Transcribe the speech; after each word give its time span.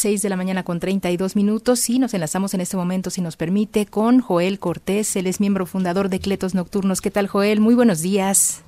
6 0.00 0.22
de 0.22 0.30
la 0.30 0.36
mañana 0.36 0.62
con 0.62 0.80
32 0.80 1.36
minutos 1.36 1.90
y 1.90 1.98
nos 1.98 2.14
enlazamos 2.14 2.54
en 2.54 2.62
este 2.62 2.78
momento, 2.78 3.10
si 3.10 3.20
nos 3.20 3.36
permite, 3.36 3.84
con 3.84 4.20
Joel 4.20 4.58
Cortés. 4.58 5.14
Él 5.14 5.26
es 5.26 5.40
miembro 5.40 5.66
fundador 5.66 6.08
de 6.08 6.20
Cletos 6.20 6.54
Nocturnos. 6.54 7.02
¿Qué 7.02 7.10
tal, 7.10 7.26
Joel? 7.26 7.60
Muy 7.60 7.74
buenos 7.74 8.00
días. 8.00 8.62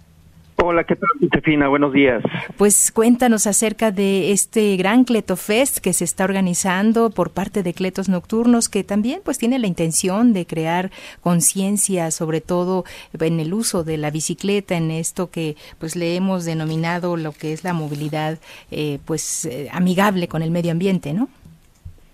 Hola, 0.56 0.84
¿qué 0.84 0.94
tal, 0.96 1.08
Josefina? 1.20 1.68
Buenos 1.68 1.92
días. 1.92 2.22
Pues 2.56 2.92
cuéntanos 2.92 3.46
acerca 3.46 3.90
de 3.90 4.32
este 4.32 4.76
gran 4.76 5.04
Cleto 5.04 5.36
Fest 5.36 5.78
que 5.78 5.92
se 5.92 6.04
está 6.04 6.24
organizando 6.24 7.10
por 7.10 7.30
parte 7.30 7.62
de 7.62 7.74
Cletos 7.74 8.08
Nocturnos, 8.08 8.68
que 8.68 8.84
también 8.84 9.20
pues 9.24 9.38
tiene 9.38 9.58
la 9.58 9.66
intención 9.66 10.32
de 10.32 10.46
crear 10.46 10.90
conciencia, 11.20 12.10
sobre 12.10 12.40
todo 12.40 12.84
en 13.18 13.40
el 13.40 13.54
uso 13.54 13.82
de 13.82 13.96
la 13.96 14.10
bicicleta, 14.10 14.76
en 14.76 14.90
esto 14.90 15.30
que 15.30 15.56
pues 15.78 15.96
le 15.96 16.14
hemos 16.14 16.44
denominado 16.44 17.16
lo 17.16 17.32
que 17.32 17.52
es 17.52 17.64
la 17.64 17.72
movilidad 17.72 18.38
eh, 18.70 18.98
pues 19.04 19.46
eh, 19.46 19.68
amigable 19.72 20.28
con 20.28 20.42
el 20.42 20.50
medio 20.50 20.70
ambiente, 20.72 21.12
¿no? 21.12 21.28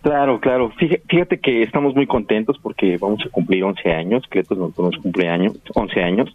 Claro, 0.02 0.40
claro. 0.40 0.72
Fíjate 1.08 1.38
que 1.40 1.62
estamos 1.62 1.94
muy 1.94 2.06
contentos 2.06 2.56
porque 2.62 2.96
vamos 2.98 3.20
a 3.26 3.30
cumplir 3.30 3.64
11 3.64 3.92
años, 3.92 4.24
Cletos 4.28 4.56
nos 4.58 4.96
cumple 4.98 5.28
años, 5.28 5.58
11 5.74 6.02
años 6.02 6.34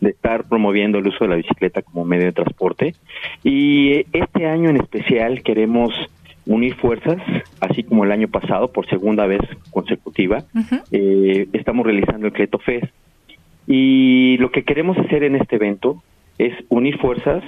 de 0.00 0.10
estar 0.10 0.44
promoviendo 0.48 0.98
el 0.98 1.06
uso 1.06 1.24
de 1.24 1.30
la 1.30 1.36
bicicleta 1.36 1.82
como 1.82 2.04
medio 2.04 2.26
de 2.26 2.32
transporte. 2.32 2.94
Y 3.44 4.04
este 4.12 4.46
año 4.46 4.70
en 4.70 4.76
especial 4.76 5.42
queremos 5.42 5.94
unir 6.46 6.74
fuerzas, 6.74 7.18
así 7.60 7.84
como 7.84 8.04
el 8.04 8.12
año 8.12 8.28
pasado, 8.28 8.72
por 8.72 8.86
segunda 8.88 9.26
vez 9.26 9.40
consecutiva. 9.70 10.44
Eh, 10.90 11.46
estamos 11.52 11.86
realizando 11.86 12.26
el 12.26 12.32
Cleto 12.32 12.58
Fest. 12.58 12.92
Y 13.66 14.36
lo 14.38 14.50
que 14.50 14.64
queremos 14.64 14.98
hacer 14.98 15.22
en 15.24 15.36
este 15.36 15.56
evento 15.56 16.02
es 16.36 16.52
unir 16.68 16.98
fuerzas 16.98 17.42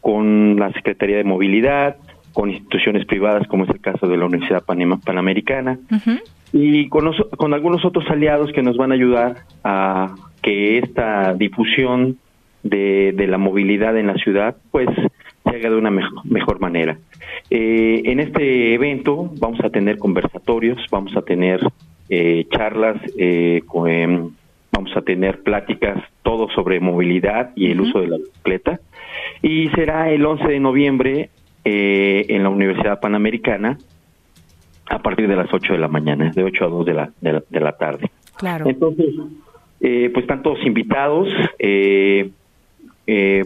con 0.00 0.56
la 0.56 0.70
Secretaría 0.72 1.16
de 1.16 1.24
Movilidad, 1.24 1.96
con 2.36 2.50
instituciones 2.50 3.06
privadas, 3.06 3.48
como 3.48 3.64
es 3.64 3.70
el 3.70 3.80
caso 3.80 4.06
de 4.06 4.18
la 4.18 4.26
Universidad 4.26 4.62
Panamericana, 4.62 5.78
y 6.52 6.86
con, 6.90 7.10
con 7.38 7.54
algunos 7.54 7.82
otros 7.86 8.04
aliados 8.10 8.52
que 8.52 8.62
nos 8.62 8.76
van 8.76 8.92
a 8.92 8.94
ayudar 8.94 9.36
a 9.64 10.14
que 10.42 10.76
esta 10.76 11.32
difusión 11.32 12.18
de, 12.62 13.14
la 13.26 13.38
movilidad 13.38 13.96
en 13.96 14.08
la 14.08 14.16
ciudad, 14.16 14.54
pues, 14.70 14.86
se 15.44 15.48
haga 15.48 15.70
de 15.70 15.76
una 15.76 15.90
mejor, 15.90 16.60
manera. 16.60 16.98
Eh, 17.48 18.02
en 18.04 18.20
este 18.20 18.74
evento 18.74 19.30
vamos 19.38 19.60
a 19.64 19.70
tener 19.70 19.96
conversatorios, 19.96 20.76
vamos 20.90 21.16
a 21.16 21.22
tener 21.22 21.60
eh, 22.10 22.46
charlas, 22.50 23.00
eh, 23.16 23.62
em, 23.86 24.30
vamos 24.72 24.94
a 24.94 25.00
tener 25.00 25.42
pláticas, 25.42 26.04
todo 26.22 26.50
sobre 26.50 26.80
movilidad 26.80 27.52
y 27.56 27.70
el 27.70 27.80
uso 27.80 28.02
de 28.02 28.08
la 28.08 28.18
bicicleta. 28.18 28.78
Y 29.40 29.68
será 29.70 30.10
el 30.10 30.26
11 30.26 30.48
de 30.48 30.60
noviembre 30.60 31.30
eh, 31.68 32.26
en 32.28 32.44
la 32.44 32.48
Universidad 32.48 33.00
Panamericana 33.00 33.76
a 34.88 35.00
partir 35.00 35.26
de 35.26 35.34
las 35.34 35.52
8 35.52 35.72
de 35.72 35.78
la 35.80 35.88
mañana, 35.88 36.30
de 36.30 36.44
8 36.44 36.64
a 36.64 36.68
2 36.68 36.86
de 36.86 36.94
la, 36.94 37.10
de 37.20 37.60
la, 37.60 37.72
tarde. 37.72 38.08
Claro. 38.36 38.70
Entonces, 38.70 39.12
eh, 39.80 40.08
pues 40.12 40.22
están 40.22 40.44
todos 40.44 40.64
invitados. 40.64 41.26
Eh, 41.58 42.30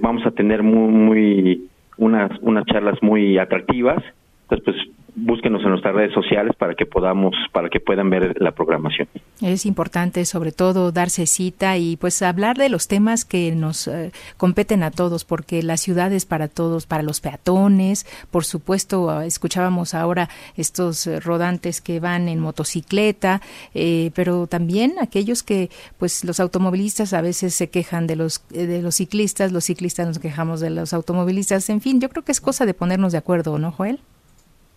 vamos 0.02 0.26
a 0.26 0.32
tener 0.32 0.62
muy, 0.62 0.92
muy 0.92 1.68
unas, 1.96 2.30
unas 2.42 2.66
charlas 2.66 3.02
muy 3.02 3.38
atractivas. 3.38 4.04
Entonces, 4.50 4.64
pues 4.66 4.76
búsquenos 5.14 5.62
en 5.62 5.70
nuestras 5.70 5.94
redes 5.94 6.12
sociales 6.12 6.54
para 6.56 6.74
que 6.74 6.86
podamos, 6.86 7.34
para 7.52 7.68
que 7.68 7.80
puedan 7.80 8.10
ver 8.10 8.34
la 8.40 8.52
programación. 8.52 9.08
Es 9.40 9.66
importante, 9.66 10.24
sobre 10.24 10.52
todo, 10.52 10.92
darse 10.92 11.26
cita 11.26 11.76
y 11.76 11.96
pues 11.96 12.22
hablar 12.22 12.56
de 12.56 12.68
los 12.68 12.88
temas 12.88 13.24
que 13.24 13.54
nos 13.54 13.88
eh, 13.88 14.12
competen 14.36 14.82
a 14.82 14.90
todos, 14.90 15.24
porque 15.24 15.62
la 15.62 15.76
ciudad 15.76 16.12
es 16.12 16.26
para 16.26 16.48
todos, 16.48 16.86
para 16.86 17.02
los 17.02 17.20
peatones, 17.20 18.06
por 18.30 18.44
supuesto, 18.44 19.10
ah, 19.10 19.26
escuchábamos 19.26 19.94
ahora 19.94 20.28
estos 20.56 21.06
eh, 21.06 21.20
rodantes 21.20 21.80
que 21.80 22.00
van 22.00 22.28
en 22.28 22.40
motocicleta, 22.40 23.40
eh, 23.74 24.10
pero 24.14 24.46
también 24.46 24.94
aquellos 25.00 25.42
que, 25.42 25.70
pues, 25.98 26.24
los 26.24 26.40
automovilistas 26.40 27.12
a 27.12 27.22
veces 27.22 27.54
se 27.54 27.70
quejan 27.70 28.06
de 28.06 28.16
los 28.16 28.44
de 28.50 28.82
los 28.82 28.96
ciclistas, 28.96 29.52
los 29.52 29.64
ciclistas 29.64 30.06
nos 30.06 30.18
quejamos 30.18 30.60
de 30.60 30.70
los 30.70 30.92
automovilistas, 30.92 31.68
en 31.70 31.80
fin, 31.80 32.00
yo 32.00 32.08
creo 32.08 32.24
que 32.24 32.32
es 32.32 32.40
cosa 32.40 32.66
de 32.66 32.74
ponernos 32.74 33.12
de 33.12 33.18
acuerdo, 33.18 33.58
¿no, 33.58 33.72
Joel? 33.72 34.00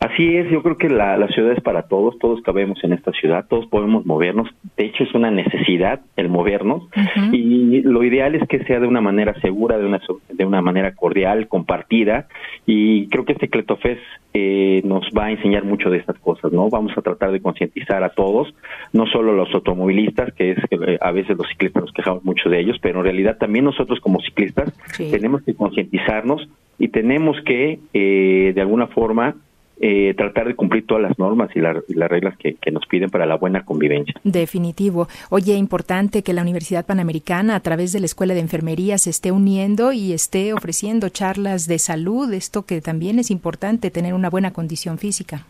Así 0.04 0.36
es, 0.36 0.52
yo 0.52 0.62
creo 0.62 0.78
que 0.78 0.90
la, 0.90 1.26
ciudad 1.30 1.54
es 1.54 1.62
para 1.62 1.84
todos, 1.84 2.20
todos 2.20 2.42
cabemos 2.42 2.78
en 2.84 2.92
esta 2.92 3.14
ciudad, 3.14 3.46
todos 3.48 3.68
podemos 3.68 4.06
movernos, 4.06 4.50
de 4.76 4.84
hecho 4.84 5.06
es 5.06 5.14
una 5.16 5.32
necesidad 5.32 6.02
el 6.18 6.28
movernos. 6.28 6.84
Y 7.32 7.82
lo 7.84 8.04
ideal 8.04 8.36
es 8.36 8.46
que 8.50 8.66
sea 8.66 8.82
de 8.82 8.88
una 8.88 9.00
manera 9.00 9.34
segura, 9.40 9.78
de 9.78 9.86
una, 9.86 10.02
de 10.30 10.46
una 10.46 10.62
manera 10.62 10.94
cordial, 10.94 11.48
compartida. 11.48 12.28
Y 12.66 13.08
creo 13.08 13.24
que 13.24 13.32
este 13.32 13.48
Cletofest 13.48 14.02
eh, 14.34 14.82
nos 14.84 15.06
va 15.18 15.28
a 15.28 15.32
enseñar 15.32 15.64
mucho 15.64 15.90
de 15.90 16.00
estas 16.00 16.20
cosas, 16.20 16.52
¿no? 16.52 16.70
Vamos 16.70 16.92
a 16.98 17.02
tratar 17.02 17.32
de 17.32 17.42
concientizar 17.42 18.04
a 18.04 18.10
todos, 18.10 18.54
no 18.92 19.06
solo 19.06 19.32
los 19.32 19.54
automovilistas, 19.54 20.34
que 20.34 20.52
es 20.52 20.58
que 20.70 20.76
eh, 20.86 20.98
a 21.00 21.12
veces 21.12 21.38
los 21.38 21.48
ciclistas 21.48 21.82
nos 21.82 21.94
quejamos 21.94 22.26
mucho 22.26 22.50
de 22.50 22.60
ellos, 22.60 22.78
pero 22.82 23.00
en 23.00 23.06
realidad 23.06 23.38
también 23.38 23.64
nosotros 23.64 24.02
como 24.02 24.20
ciclistas 24.20 24.74
tenemos 24.98 25.44
que 25.44 25.56
concientizarnos 25.56 26.50
y 26.78 26.90
tenemos 26.90 27.38
que 27.46 27.80
eh, 27.94 28.52
de 28.54 28.62
alguna 28.62 28.88
forma 28.88 29.36
eh, 29.86 30.14
tratar 30.14 30.48
de 30.48 30.56
cumplir 30.56 30.88
todas 30.88 31.04
las 31.04 31.20
normas 31.20 31.50
y, 31.54 31.60
las 31.60 32.10
reglas 32.10 32.38
que, 32.38 32.56
nos 32.72 32.86
piden 32.86 33.10
para 33.10 33.26
la 33.26 33.36
buena 33.36 33.66
convivencia. 33.66 34.14
Definitivo. 34.24 35.10
Oye, 35.30 35.56
importante 35.56 36.24
que 36.24 36.32
la 36.32 36.42
Universidad 36.42 36.86
Panamericana, 36.86 37.58
a 37.58 37.60
través 37.60 37.92
de 37.92 38.00
la 38.00 38.06
Escuela 38.06 38.34
de 38.34 38.40
Enfermería, 38.40 38.98
se 38.98 39.10
esté 39.10 39.34
uniendo 39.34 39.92
y 39.92 40.14
esté 40.14 40.54
ofreciendo 40.54 41.10
charlas 41.10 41.68
de 41.68 41.80
salud, 41.80 42.32
esto 42.32 42.66
que 42.66 42.80
también 42.80 43.20
es 43.20 43.30
importante, 43.30 43.92
tener 43.92 44.14
una 44.14 44.30
buena 44.30 44.52
condición 44.52 44.98
física. 45.00 45.46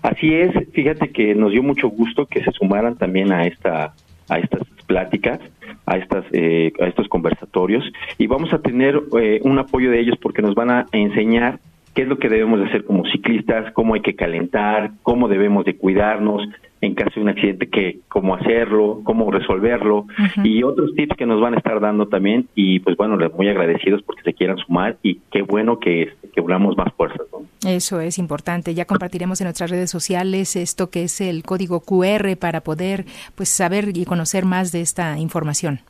Así 0.00 0.32
es, 0.32 0.52
fíjate 0.72 1.10
que 1.10 1.34
nos 1.34 1.50
dio 1.50 1.64
mucho 1.64 1.88
gusto 1.88 2.26
que 2.26 2.44
se 2.44 2.52
sumaran 2.52 2.94
también 2.94 3.32
a 3.32 3.48
esta 3.48 3.94
a 4.28 4.38
estas 4.38 4.62
pláticas, 4.86 5.40
a 5.86 5.96
estas 5.96 6.24
eh, 6.30 6.72
a 6.80 6.86
estos 6.86 7.08
conversatorios 7.08 7.82
y 8.16 8.28
vamos 8.28 8.52
a 8.52 8.60
tener 8.60 8.94
eh, 9.20 9.40
un 9.42 9.58
apoyo 9.58 9.90
de 9.90 9.98
ellos 9.98 10.16
porque 10.22 10.42
nos 10.42 10.54
van 10.54 10.70
a 10.70 10.86
enseñar 10.92 11.58
qué 11.96 12.02
es 12.02 12.08
lo 12.08 12.18
que 12.18 12.28
debemos 12.28 12.60
de 12.60 12.66
hacer 12.66 12.84
como 12.84 13.04
ciclistas, 13.06 13.72
cómo 13.72 13.94
hay 13.94 14.02
que 14.02 14.14
calentar, 14.14 14.92
cómo 15.02 15.28
debemos 15.28 15.64
de 15.64 15.76
cuidarnos 15.76 16.46
en 16.82 16.94
caso 16.94 17.12
de 17.16 17.22
un 17.22 17.28
accidente, 17.30 17.68
que, 17.68 18.00
cómo 18.08 18.34
hacerlo, 18.34 19.00
cómo 19.02 19.30
resolverlo 19.30 20.04
y 20.44 20.62
otros 20.62 20.94
tips 20.94 21.16
que 21.16 21.24
nos 21.24 21.40
van 21.40 21.54
a 21.54 21.56
estar 21.56 21.80
dando 21.80 22.06
también 22.06 22.48
y 22.54 22.80
pues 22.80 22.98
bueno, 22.98 23.16
muy 23.34 23.48
agradecidos 23.48 24.02
porque 24.02 24.22
se 24.22 24.34
quieran 24.34 24.58
sumar 24.58 24.98
y 25.02 25.20
qué 25.32 25.40
bueno 25.40 25.80
que, 25.80 26.12
que 26.34 26.40
unamos 26.42 26.76
más 26.76 26.92
fuerzas. 26.92 27.26
Eso 27.66 28.00
es 28.00 28.18
importante. 28.18 28.74
Ya 28.74 28.84
compartiremos 28.84 29.40
en 29.40 29.46
nuestras 29.46 29.70
redes 29.70 29.90
sociales 29.90 30.54
esto 30.54 30.90
que 30.90 31.04
es 31.04 31.22
el 31.22 31.44
código 31.44 31.80
QR 31.80 32.36
para 32.38 32.60
poder 32.60 33.06
pues 33.34 33.48
saber 33.48 33.96
y 33.96 34.04
conocer 34.04 34.44
más 34.44 34.70
de 34.70 34.82
esta 34.82 35.18
información. 35.18 35.80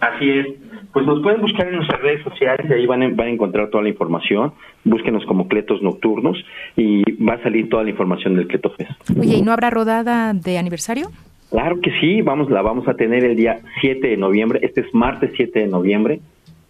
Así 0.00 0.30
es. 0.30 0.46
Pues 0.92 1.06
nos 1.06 1.22
pueden 1.22 1.40
buscar 1.40 1.66
en 1.68 1.76
nuestras 1.76 2.00
redes 2.00 2.22
sociales 2.22 2.66
y 2.68 2.72
ahí 2.72 2.86
van 2.86 3.02
a, 3.02 3.08
van 3.08 3.28
a 3.28 3.30
encontrar 3.30 3.68
toda 3.70 3.82
la 3.82 3.90
información. 3.90 4.52
Búsquenos 4.84 5.24
como 5.26 5.48
Cletos 5.48 5.82
Nocturnos 5.82 6.38
y 6.76 7.02
va 7.22 7.34
a 7.34 7.42
salir 7.42 7.68
toda 7.68 7.82
la 7.84 7.90
información 7.90 8.34
del 8.34 8.46
Cleto 8.46 8.70
Fest. 8.70 9.18
Oye, 9.18 9.36
¿y 9.36 9.42
no 9.42 9.52
habrá 9.52 9.70
rodada 9.70 10.32
de 10.32 10.58
aniversario? 10.58 11.08
Claro 11.50 11.80
que 11.80 11.92
sí, 12.00 12.22
vamos, 12.22 12.50
la 12.50 12.62
vamos 12.62 12.88
a 12.88 12.94
tener 12.94 13.24
el 13.24 13.36
día 13.36 13.60
7 13.80 14.08
de 14.08 14.16
noviembre. 14.16 14.60
Este 14.62 14.80
es 14.80 14.94
martes 14.94 15.30
7 15.36 15.60
de 15.60 15.66
noviembre 15.66 16.20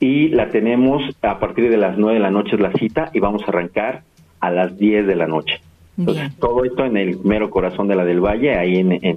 y 0.01 0.29
la 0.29 0.51
tenemos 0.51 1.03
a 1.23 1.39
partir 1.39 1.71
de 1.71 1.77
las 1.77 1.97
9 1.97 2.15
de 2.15 2.21
la 2.21 2.31
noche 2.31 2.57
es 2.57 2.61
la 2.61 2.73
cita 2.73 3.11
y 3.15 3.21
vamos 3.21 3.43
a 3.43 3.47
arrancar 3.47 4.03
a 4.41 4.51
las 4.51 4.77
10 4.79 5.07
de 5.07 5.17
la 5.17 5.27
noche. 5.27 5.61
Entonces, 5.99 6.37
todo 6.39 6.65
esto 6.65 6.85
en 6.85 6.99
el 6.99 7.19
mero 7.25 7.49
corazón 7.49 7.89
de 7.89 7.97
la 7.97 8.05
del 8.05 8.21
Valle, 8.21 8.55
ahí 8.55 8.77
en, 8.77 8.93
en 8.93 9.17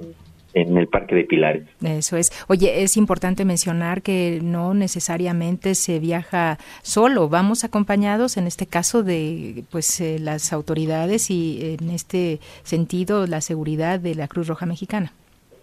en 0.54 0.76
el 0.76 0.86
Parque 0.88 1.14
de 1.14 1.24
Pilares. 1.24 1.64
Eso 1.82 2.16
es. 2.16 2.30
Oye, 2.48 2.82
es 2.82 2.96
importante 2.96 3.44
mencionar 3.44 4.02
que 4.02 4.40
no 4.42 4.74
necesariamente 4.74 5.74
se 5.74 5.98
viaja 5.98 6.58
solo, 6.82 7.28
vamos 7.28 7.64
acompañados 7.64 8.36
en 8.36 8.46
este 8.46 8.66
caso 8.66 9.02
de 9.02 9.64
pues 9.70 10.00
eh, 10.00 10.18
las 10.18 10.52
autoridades 10.52 11.30
y 11.30 11.76
en 11.80 11.90
este 11.90 12.40
sentido 12.62 13.26
la 13.26 13.40
seguridad 13.40 14.00
de 14.00 14.14
la 14.14 14.28
Cruz 14.28 14.48
Roja 14.48 14.66
Mexicana. 14.66 15.12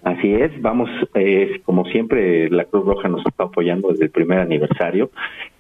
Así 0.03 0.31
es, 0.31 0.61
vamos, 0.61 0.89
eh, 1.15 1.59
como 1.65 1.83
siempre, 1.85 2.49
la 2.49 2.65
Cruz 2.65 2.85
Roja 2.85 3.09
nos 3.09 3.25
está 3.25 3.45
apoyando 3.45 3.89
desde 3.89 4.05
el 4.05 4.11
primer 4.11 4.39
aniversario, 4.39 5.09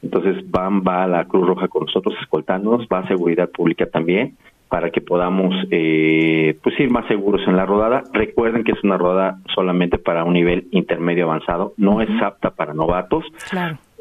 entonces 0.01 0.49
van, 0.49 0.83
va 0.83 1.05
la 1.07 1.25
Cruz 1.25 1.47
Roja 1.47 1.67
con 1.67 1.85
nosotros 1.85 2.15
escoltándonos, 2.21 2.87
va 2.87 2.99
a 2.99 3.07
Seguridad 3.07 3.49
Pública 3.49 3.87
también, 3.87 4.37
para 4.69 4.89
que 4.89 5.01
podamos 5.01 5.55
eh, 5.71 6.57
pues 6.61 6.79
ir 6.79 6.89
más 6.89 7.07
seguros 7.07 7.41
en 7.47 7.55
la 7.55 7.65
rodada. 7.65 8.03
Recuerden 8.13 8.63
que 8.63 8.73
es 8.73 8.83
una 8.83 8.97
rodada 8.97 9.39
solamente 9.53 9.97
para 9.97 10.23
un 10.23 10.33
nivel 10.33 10.67
intermedio 10.71 11.25
avanzado, 11.25 11.73
no 11.77 12.01
es 12.01 12.09
apta 12.21 12.51
para 12.51 12.73
novatos 12.73 13.23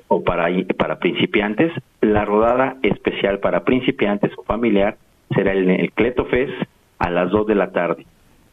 o 0.09 0.23
para, 0.23 0.49
para 0.77 0.99
principiantes. 0.99 1.73
La 2.01 2.25
rodada 2.25 2.77
especial 2.83 3.39
para 3.39 3.65
principiantes 3.65 4.33
o 4.37 4.43
familiar 4.43 4.97
será 5.35 5.53
el, 5.53 5.71
el 5.71 5.93
Cleto 5.93 6.27
a 6.99 7.11
las 7.11 7.31
2 7.31 7.47
de 7.47 7.55
la 7.55 7.71
tarde. 7.71 8.07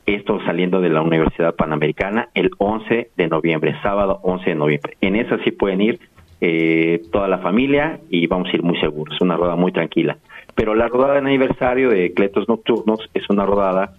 Esto 0.06 0.39
saliendo 0.45 0.81
de 0.81 0.89
la 0.89 1.01
Universidad 1.01 1.56
Panamericana 1.56 2.27
el 2.33 2.51
11 2.57 3.12
de 3.15 3.27
noviembre, 3.27 3.75
sábado 3.81 4.19
11 4.24 4.50
de 4.50 4.56
noviembre. 4.56 4.98
En 5.00 5.15
esa 5.15 5.38
sí 5.44 5.51
pueden 5.51 5.81
ir 5.81 6.00
eh, 6.42 7.01
toda 7.12 7.30
la 7.30 7.38
familia 7.38 8.00
y 8.10 8.27
vamos 8.27 8.50
a 8.50 8.56
ir 8.56 8.63
muy 8.63 8.77
seguros, 8.81 9.19
una 9.21 9.38
rueda 9.38 9.56
muy 9.56 9.71
tranquila. 9.71 10.18
Pero 10.55 10.75
la 10.75 10.88
rodada 10.88 11.13
de 11.13 11.19
aniversario 11.19 11.89
de 11.89 12.13
Cletos 12.13 12.47
Nocturnos 12.47 13.00
es 13.13 13.29
una 13.29 13.45
rodada 13.45 13.94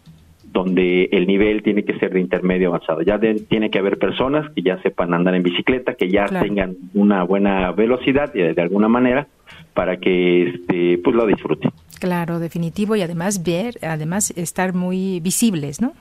donde 0.55 1.09
el 1.11 1.27
nivel 1.27 1.63
tiene 1.65 1.83
que 1.83 1.99
ser 1.99 2.13
de 2.13 2.21
intermedio 2.21 2.69
avanzado. 2.69 3.03
Ya 3.03 3.19
tiene 3.19 3.71
que 3.71 3.79
haber 3.79 3.99
personas 3.99 4.49
que 4.55 4.63
ya 4.63 4.81
sepan 4.83 5.13
andar 5.13 5.35
en 5.35 5.43
bicicleta, 5.43 5.95
que 5.95 6.09
ya 6.09 6.27
tengan 6.27 6.77
una 6.95 7.25
buena 7.25 7.73
velocidad 7.73 8.33
de, 8.33 8.55
de 8.55 8.63
alguna 8.63 8.89
manera 8.89 9.27
para 9.75 9.97
que 9.97 10.49
este, 10.49 10.99
pues 11.03 11.17
lo 11.17 11.27
disfruten. 11.27 11.73
Claro, 11.99 12.39
definitivo 12.39 12.95
y 12.95 13.03
además 13.03 13.43
ver, 13.43 13.75
además 13.83 14.33
estar 14.37 14.75
muy 14.75 15.19
visibles, 15.21 15.81
¿no? 15.81 15.93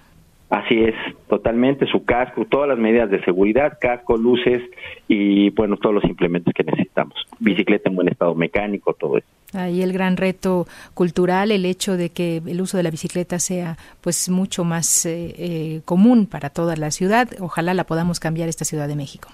Así 0.51 0.75
es, 0.83 0.93
totalmente, 1.33 1.87
su 1.87 2.05
casco, 2.05 2.45
todas 2.45 2.69
las 2.69 2.77
medidas 2.77 3.09
de 3.09 3.19
seguridad, 3.23 3.79
casco, 3.81 4.17
luces 4.17 4.61
y 5.07 5.49
bueno, 5.49 5.77
todos 5.77 5.95
los 5.95 6.03
implementos 6.03 6.53
que 6.53 6.63
necesitamos. 6.63 7.15
Bicicleta 7.39 7.89
en 7.89 7.95
buen 7.95 8.07
estado 8.07 8.35
mecánico, 8.35 8.93
todo 8.93 9.17
eso. 9.17 9.25
Ahí 9.53 9.81
el 9.81 9.93
gran 9.93 10.15
reto 10.15 10.67
cultural, 10.93 11.49
el 11.51 11.65
hecho 11.65 11.97
de 11.97 12.09
que 12.09 12.37
el 12.45 12.61
uso 12.61 12.77
de 12.77 12.83
la 12.83 12.91
bicicleta 12.91 13.39
sea 13.39 13.77
pues 14.01 14.29
mucho 14.29 14.63
más 14.63 15.07
eh, 15.07 15.33
eh, 15.39 15.81
común 15.85 16.27
para 16.27 16.51
toda 16.51 16.75
la 16.75 16.91
ciudad. 16.91 17.27
Ojalá 17.39 17.73
la 17.73 17.85
podamos 17.85 18.19
cambiar 18.19 18.47
esta 18.47 18.63
Ciudad 18.63 18.87
de 18.87 18.95
México. 18.95 19.29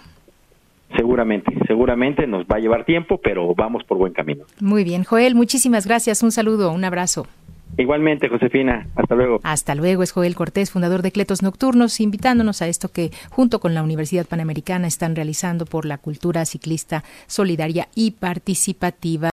Seguramente, 0.96 1.52
seguramente 1.68 2.28
nos 2.28 2.46
va 2.46 2.56
a 2.56 2.60
llevar 2.60 2.86
tiempo, 2.86 3.20
pero 3.22 3.54
vamos 3.56 3.84
por 3.84 3.98
buen 3.98 4.14
camino. 4.14 4.46
Muy 4.62 4.86
bien, 4.86 5.04
Joel, 5.04 5.36
muchísimas 5.36 5.86
gracias. 5.86 6.24
Un 6.24 6.32
saludo, 6.32 6.72
un 6.72 6.86
abrazo. 6.86 7.28
Igualmente, 7.78 8.28
Josefina. 8.30 8.88
Hasta 8.96 9.16
luego. 9.16 9.40
Hasta 9.44 9.76
luego. 9.76 10.04
Es 10.04 10.12
Joel 10.12 10.36
Cortés, 10.36 10.72
fundador 10.72 11.02
de 11.02 11.12
Cletos 11.12 11.42
Nocturnos, 11.42 12.00
invitándonos 12.00 12.62
a 12.62 12.68
esto 12.68 12.92
que 12.92 13.12
junto 13.30 13.60
con 13.60 13.74
la 13.74 13.84
Universidad 13.84 14.26
Panamericana 14.26 14.88
están 14.88 15.16
realizando 15.16 15.66
por 15.66 15.86
la 15.86 15.98
cultura 15.98 16.46
ciclista 16.46 17.04
solidaria 17.28 17.88
y 17.96 18.12
participativa. 18.12 19.28